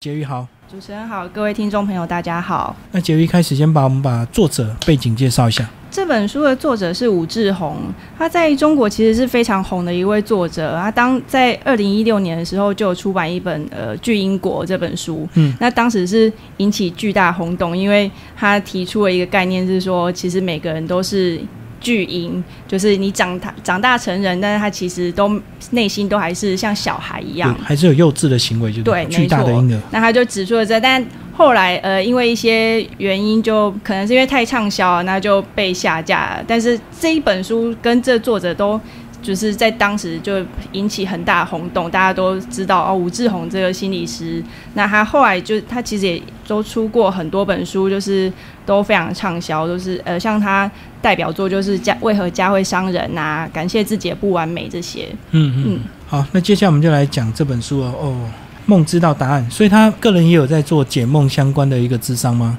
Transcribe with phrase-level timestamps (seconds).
[0.00, 2.76] 杰宇好，主持人好，各位听众朋友大家好。
[2.92, 5.68] 那杰宇一开始先把我们把作者背景介绍一下。
[5.90, 7.78] 这本书的作者是武志红，
[8.16, 10.78] 他在中国其实是非常红的一位作者。
[10.80, 21.40] 他当在二零一六年的时候就有出版一本呃《巨英国》这本书，嗯，那当时是引起巨大轰动，因为他提出了一个概念是说，其实每个人都是。
[21.88, 29.80] 巨婴就是你长大长大成人，但是他其实都内心都还是像小孩一样，还是有幼稚的行为，就对，巨大的婴儿。
[29.90, 31.02] 那他就指出了这，但
[31.34, 36.44] 后来呃，因为一些原因，就可能是因为太畅销，那就被下架了。
[36.46, 38.78] 但是这一本书跟这作者都。
[39.20, 44.42] 就是在当时就引起很大轰动，大家都知道哦，吴志宏这个心理师，
[44.74, 48.32] 那他后来就他其实也都出过很多本书，就是
[48.64, 50.70] 都非常畅销，都是呃像他
[51.02, 55.08] 代表作就是家为何家会伤人呐，感谢自己的不完美这些。
[55.32, 57.94] 嗯嗯，好，那接下来我们就来讲这本书哦。
[58.00, 58.30] 哦，
[58.66, 62.56] 梦知道答案，所以他个人也有在做解梦相关的一个智商吗？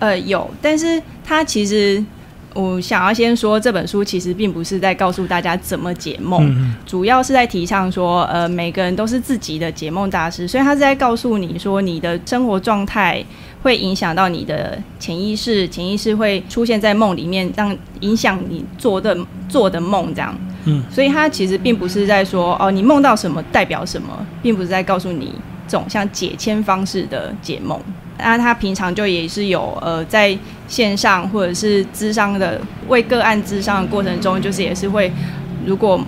[0.00, 2.04] 呃，有，但是他其实。
[2.54, 13.22] 我想要先说，这本书其实并不是在告诉大家怎么解梦，主要是在提倡说，呃，每个人都是自己的解梦大师，所以他是在告诉你说，你的生活状态
[13.62, 19.16] 会影响到你的潜意识，潜意识会出现在梦里面，让影响你做的
[19.48, 20.34] 做的梦这样。
[20.66, 25.34] 嗯，所以他其实并不是在说，哦，你梦到什么代表什么，并不是在告诉你
[25.66, 27.78] 这种像解签方式的解梦。
[28.18, 30.36] 那他平常就也是有呃，在
[30.68, 35.12] 线上或者是咨商的为个案咨商的过程中，就是也是会，
[35.66, 36.00] 如果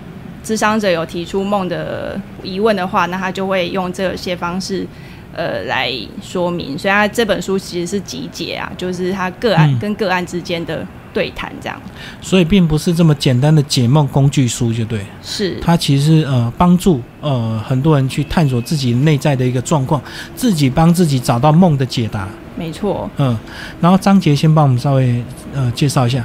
[0.44, 4.86] 咨商者有提出梦的疑问的话，那他就会用这些方式
[5.34, 6.78] 呃来说明。
[6.78, 10.86] 所以他这本书其实是集结啊，就是他个案跟个案之间的。
[11.16, 11.80] 对谈这样，
[12.20, 15.00] 所以并不是这么简单的解梦工具书，就对。
[15.22, 19.98] 是它其实呃帮助呃很多人去探索自己内在的一个状况，
[20.34, 22.28] 自己帮自己找到梦的解答。
[22.54, 23.08] 没错。
[23.16, 23.34] 嗯，
[23.80, 26.22] 然后章节先帮我们稍微呃介绍一下。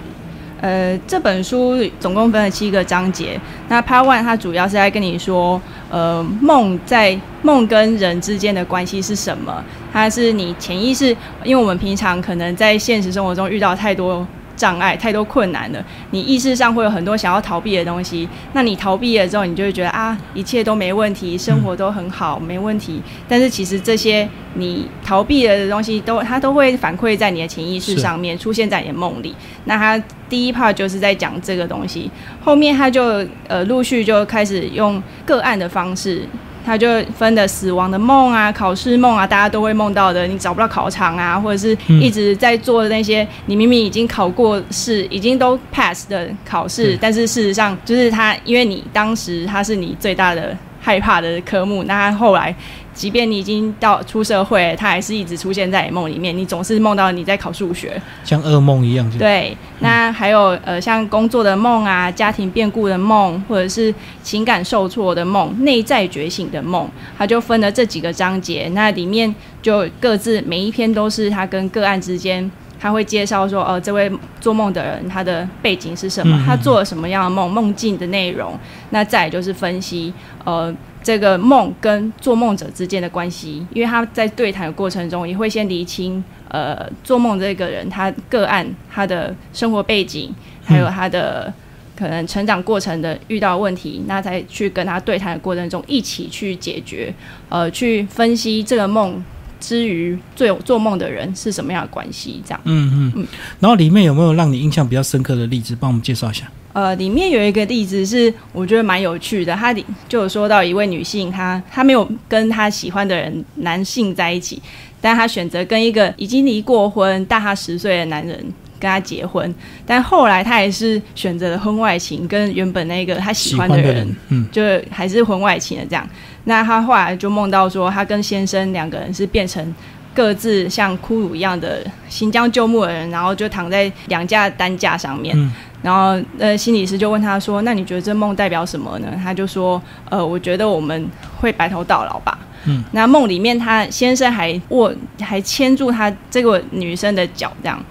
[0.59, 3.39] 呃，这本书总共分了七个章节。
[3.69, 5.59] 那 Part One 它主要是在跟你说，
[5.89, 9.63] 呃，梦在梦跟人之间的关系是什么？
[9.93, 11.15] 它是你潜意识，
[11.45, 14.27] 因为我们平常可能在现实生活中遇到太多。
[14.61, 18.29] 障碍太多困难了，你意识上会有很多想要逃避的东西。
[18.53, 23.01] 那你逃避了之后，你就会觉得啊，一切都没问题，生活都很好，没问题。
[23.27, 29.35] 但是其实这些你逃避了的东西，都它都会反馈在你的潜意识上面，出现在你的梦里。
[29.65, 36.27] 那他第一 part 就是在讲这个东西，后面他就呃陆续就开始用个案的方式。
[36.65, 40.25] 他就分的死亡的梦啊，考试梦啊，大家都会梦到的。
[40.27, 52.55] 你找不到考场啊，或者是一直在做的那些，你明明已经考过试，已经都 pass 的考试，但是事实上就是他，因为你当时他是你最大的害怕的科目，那他后来。
[52.93, 56.37] 即便你已经到出社会，他还是一直出现在你梦里面。
[56.37, 59.09] 你总是梦到你在考数学，像噩梦一样。
[59.17, 68.69] 对，那还有呃，像工作的梦啊，家庭变故的梦，或者是情感受挫的梦，内在觉醒的梦，他就分了这几个章节。
[68.73, 78.53] 那里面就各自每一篇都是他跟个案之间，他会介绍说，呃，这位做梦的人他的背景是什么，他做了什么样的梦，梦境的内容。
[78.89, 80.13] 那再就是分析，
[80.43, 80.75] 呃。
[81.03, 91.51] 这个梦跟做梦者之间的关系，因为他在对谈的过程中也会先厘清，呃，做梦这个人他个案他的生活背景，还有他的
[91.97, 97.13] 可能成长过程的遇到问题，那才去跟他对谈的过程中一起去解决，
[97.49, 99.23] 呃，去分析这个梦
[99.59, 102.61] 之于做做梦的人是什么样的关系，这样。
[102.65, 103.27] 嗯嗯嗯。
[103.59, 106.51] 然后里面有没有让你印象比较深刻的例子，帮我们介绍一下？
[106.73, 109.73] 呃，里面有一个例子是我觉得蛮有趣的，他
[110.07, 114.61] 就有说到一位女性，她她没有跟她喜欢的人男性在一起，
[115.01, 118.37] 但她选择跟一个已经离过婚、大她十岁的男人
[118.79, 119.53] 跟她结婚，
[119.85, 126.07] 但后来她还是选择了婚外情，跟原本那个她喜欢的人，嗯，就还是婚外情的这样。
[126.45, 129.75] 那她后来就梦到说，她跟先生两个人是变成
[130.13, 135.35] 各自像骷髅一样的新将旧木的人，然后就躺在两架担架上面。
[135.81, 147.83] 然后，呃，心理师就问他说：“那你觉得这梦代表什么呢？”他就说：“呃，我觉得我们会白头到老吧。”嗯，那梦里面他先生还握还牵住他这个女生的脚，这样。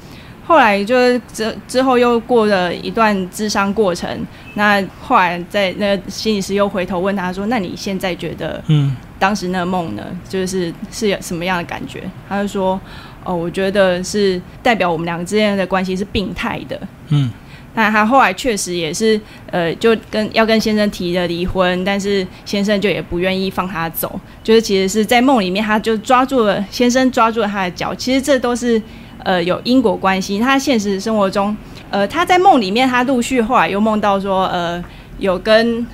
[0.46, 4.08] 后来就是之之后又过了一段智商过程。
[4.54, 12.80] 那后来在那心理师又回头问他说：“那你现在觉得，嗯，当时那个梦呢，就是是有什么样的感觉？”他就说
[13.24, 17.28] ：“哦，我觉得是代表我们两个之间的关系是病态的。”嗯。
[17.74, 19.20] 那他后来确实也是，
[19.50, 28.80] 呃，就跟要跟先生提了离婚，但是先生就也不愿意放他走，就是其实是在梦里面，他就抓住了先生抓住了他的脚，其实这都是
[29.22, 30.38] 呃有因果关系。
[30.40, 31.56] 他现实生活中，
[31.90, 34.82] 呃，他在梦里面，他陆续后来又梦到说，呃，
[35.18, 35.86] 有跟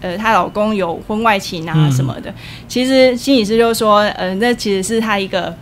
[0.00, 2.32] 呃她老公有婚外情啊什么的。
[2.68, 5.52] 其实心理师就说，呃，那其实是他一个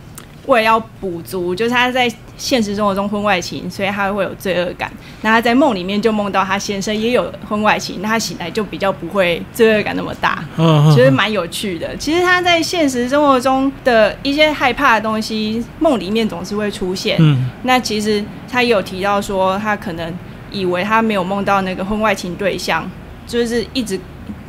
[0.46, 2.10] 为了要补足，就是他在。
[2.36, 4.90] 现实生活中婚外情，所以他会有罪恶感。
[5.22, 10.44] 那他在梦里面就梦到他先生也有婚外情，那他醒来就比较不会罪恶感那么大，
[10.92, 11.96] 其实蛮有趣的。
[11.96, 17.16] 其实他在现实生活中的一些害怕的东西，梦里面总是会出现。
[17.20, 20.12] 嗯那其实他也有提到说，他可能
[20.50, 22.84] 以为他没有梦到那个婚外情对象，
[23.28, 23.96] 就是一直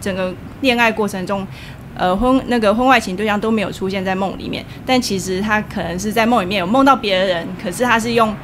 [0.01, 1.45] 整个恋爱过程中。
[1.97, 8.35] 呃，婚那个婚外情对象都没有出现在梦里面，但其实他可能是在梦里面有梦到别人，可是他是用，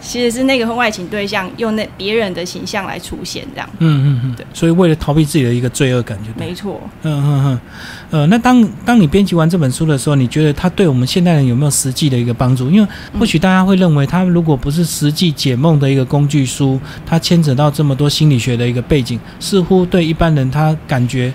[0.00, 3.68] 其实是那个婚外情对象用那别人的形象来出现这样。
[3.78, 4.46] 嗯嗯嗯，对。
[4.52, 6.80] 所以为了逃避自己的一个罪恶感，就没错。
[7.02, 7.60] 嗯嗯嗯。
[8.10, 12.70] 呃，那当当你编辑完这本书的时候，你觉得它对我们现代人有没有实际的一个帮助？
[12.70, 12.88] 因为
[13.18, 21.32] 或许大家会认为，它如果不是实际解梦的一个工具书，它牵扯到这么多心理学的一个背景，似乎对一般人他感觉。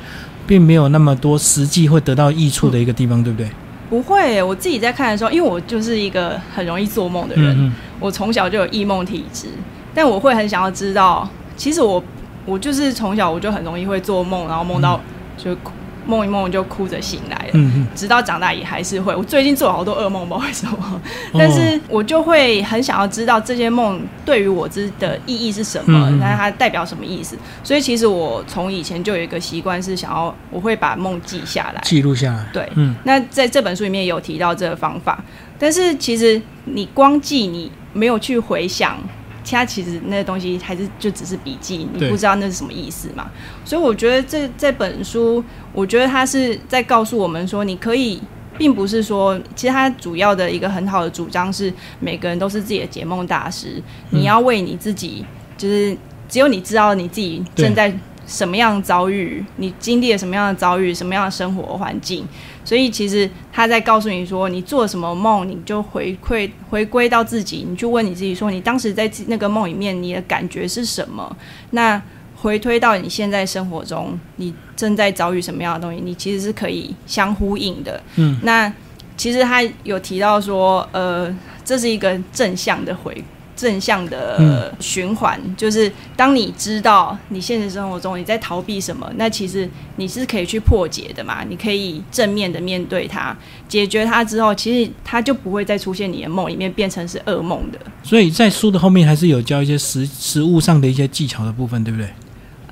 [0.47, 3.49] 并没有那么多实际会得到益处的一个地方，对不对？
[3.89, 9.47] 不会，我自己在看的时候，因为我就是一个很容易做梦的人，我从小就有异梦体质，
[9.93, 12.03] 但我会很想要知道，其实我
[12.45, 14.99] 我就是从小我就很容易会做梦，然后梦到
[15.37, 15.55] 就。
[16.05, 17.59] 梦一梦就哭着醒来了，
[17.95, 19.15] 直到长大也还是会。
[19.15, 21.01] 我最近做了好多噩梦，不知道为什么，
[21.33, 27.37] 但是我就会很想要知道这些梦对于我之的意义是什么，那它代表什么意思。
[27.63, 32.45] 所以其实我从以前就有一个习惯，是想要我会把梦记下来，记录下来。
[32.53, 32.95] 对，嗯。
[33.03, 35.23] 那在这本书里面有提到这个方法，
[35.57, 38.97] 但是其实你光记，你没有去回想。
[39.43, 43.29] 其他其实那些东西还是就只是笔记，你不知道那是什么意思嘛？
[43.63, 45.43] 所以我觉得这这本书，
[45.75, 48.19] 我觉得他是在告诉我们说，你可以，
[48.57, 55.25] 并不是说，其实他主要的一个很好的主张是，每个人都是自己的解梦大师，你要为你自己，
[55.57, 55.95] 就是
[56.27, 57.93] 只有你知道你自己正在。
[58.27, 62.25] 什么样的遭遇，你经历了什么样的遭遇，什么样的生活环境，
[62.63, 71.37] 所以其实他在告诉你说，你做什么梦，你就回馈回归到自己，你去问你自己说，你当时在那个梦里面，你的感觉是什么？
[71.69, 72.01] 那
[72.45, 77.99] 回推到你现在生活中，你正在遭遇什么样的东西，你其实是可以相呼应的。
[78.17, 78.71] 嗯，那
[79.17, 83.23] 其实他有提到说，呃，这是一个正向的回。
[83.57, 89.65] 正向的循环，就是当你知道你现实生活中你在逃避什么，那其实
[89.95, 91.41] 你是可以去破解的嘛？
[91.47, 93.33] 你可以正面的面对它，
[93.69, 97.79] 解决它之后，其实它就不会再出现你的梦里面变成是噩梦的。
[98.03, 102.09] 所以在书的后面还是有教一些实实物上的一些技巧的部分，对不对？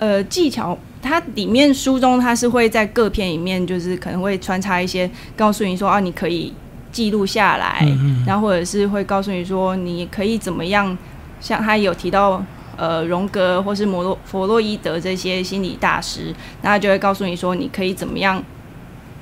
[0.04, 6.54] 呃，技巧它里面书中它是会在各篇里面，就是可能会穿插一些告诉你说啊，你可以。
[6.94, 10.96] 记录下来，嗯然后或者是会告诉你说，你可以怎么样？
[11.42, 12.46] 像他有提到，
[12.78, 18.40] 呃，荣格或是摩洛弗洛伊德这些心理大师，那他就会告诉你说，你可以怎么样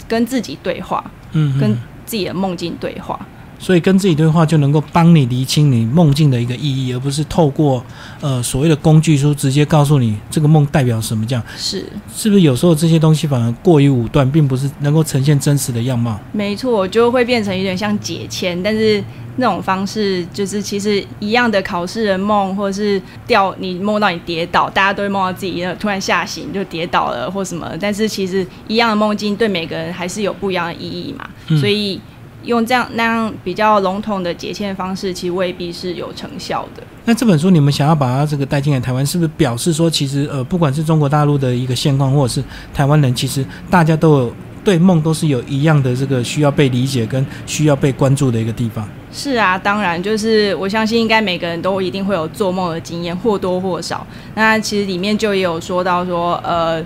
[0.05, 1.01] 跟自己对话，
[1.31, 1.73] 嗯，跟
[2.05, 3.17] 自己的梦境对话。
[3.61, 7.85] 所以跟自己对话就能够帮你厘清你梦境的一个意义，而不是透过
[8.19, 11.23] 呃所谓的工具书直接告诉你这个梦代表什么。
[11.27, 16.19] 这样是是不是有时候这些东西反而过于武断，并不是能够呈现真实的样貌？
[16.31, 19.01] 没错，就会变成有点像解签，但是
[19.35, 32.01] 那种方式就是其实一样的考试的梦，或者是掉你梦到你跌倒，大家都会梦到自己突然吓醒就跌倒了或什么，但是其实一样的梦境对每个人还是有不一样的意义嘛，所以。
[32.43, 36.83] 用这样那样比较笼统的解签方式，其实未必是有成效的。
[37.05, 42.43] 那这本书你们想要把它这个带进来台湾，是不是表示说，其实呃，不管是中国大陆的一个现况，或者是
[42.73, 48.87] 台湾人，其实大家都有对梦都是有一样的这个需要被理解跟需要被关注的一个地方。
[49.11, 54.05] 是啊，当然就是我相信应该每个人都一定会有做梦的经验，或多或少。
[54.35, 56.83] 那其实里面就也有说到说，呃，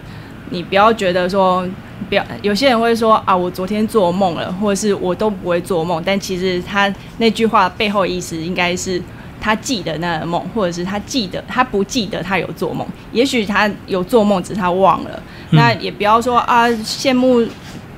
[0.49, 1.65] 你不要觉得说。
[2.09, 6.01] 不要，有些人会说啊，我昨天做梦了，或者是我都不会做梦。
[6.05, 9.01] 但其实他那句话背后意思应该是
[9.41, 12.87] 他记得那个梦，或者是他记得他不记得他有做梦。
[13.11, 15.23] 也许他有做梦，只是他忘了。
[15.51, 17.45] 那也不要说啊，羡慕。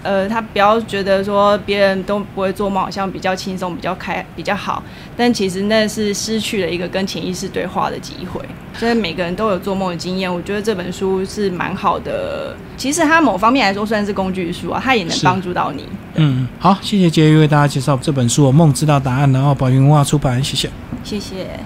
[0.03, 4.81] 呃，他不要觉得说别人都不会做梦，好像比较轻松、比较开、比较好。
[5.15, 8.41] 但其实那是失去了一个跟潜意识对话的机会。
[8.73, 12.55] 所以每个人都有做梦的经验，我觉得这本书是蛮好的。
[12.77, 15.83] 其实它某方面来说算是工具书啊，它也能帮助到你。
[16.13, 20.69] 嗯，好，谢谢杰宇为大家介绍这本书《梦知道答案》，然后宝云文化出版，谢谢，
[21.03, 21.59] 谢谢。